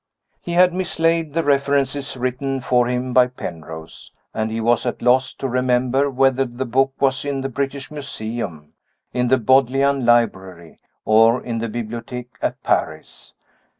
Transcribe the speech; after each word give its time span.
He 0.41 0.53
had 0.53 0.73
mislaid 0.73 1.35
the 1.35 1.43
references 1.43 2.17
written 2.17 2.59
for 2.59 2.87
him 2.87 3.13
by 3.13 3.27
Penrose, 3.27 4.09
and 4.33 4.49
he 4.49 4.59
was 4.59 4.83
at 4.87 4.99
a 4.99 5.05
loss 5.05 5.31
to 5.35 5.47
remember 5.47 6.09
whether 6.09 6.43
the 6.43 6.65
book 6.65 6.93
was 6.99 7.23
in 7.23 7.41
the 7.41 7.49
British 7.49 7.91
Museum, 7.91 8.73
in 9.13 9.27
the 9.27 9.37
Bodleian 9.37 10.03
Library, 10.03 10.79
or 11.05 11.43
in 11.43 11.59
the 11.59 11.69
Bibliotheque 11.69 12.35
at 12.41 12.63
Paris. 12.63 13.35